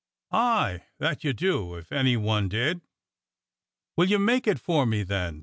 [0.31, 2.81] "Aye, that you do, if any one did."
[3.95, 5.39] "Will you make it for me, then.?